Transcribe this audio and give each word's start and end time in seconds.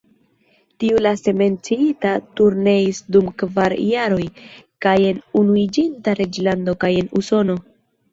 Tiu 0.83 0.99
laste 1.05 1.33
menciita 1.41 2.13
turneis 2.39 3.01
dum 3.15 3.27
kvar 3.41 3.75
jaroj, 3.89 4.23
kaj 4.87 4.95
en 5.11 5.21
Unuiĝinta 5.43 6.15
Reĝlando 6.21 6.75
kaj 6.85 6.91
en 7.03 7.13
Usono. 7.23 7.57